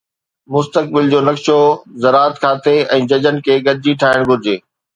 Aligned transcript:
مستقبل 0.53 1.03
جو 1.11 1.19
نقشو 1.27 1.57
زراعت 2.05 2.35
کاتي 2.43 2.75
۽ 2.99 3.01
ججن 3.13 3.37
کي 3.49 3.53
گڏجي 3.69 3.93
ٺاهڻ 4.05 4.21
گهرجي 4.33 4.61